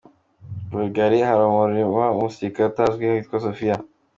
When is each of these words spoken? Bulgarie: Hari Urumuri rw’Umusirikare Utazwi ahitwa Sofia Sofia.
Bulgarie: 0.71 1.27
Hari 1.29 1.41
Urumuri 1.43 1.81
rw’Umusirikare 1.89 2.67
Utazwi 2.69 3.03
ahitwa 3.05 3.37
Sofia 3.45 3.75
Sofia. 3.83 4.07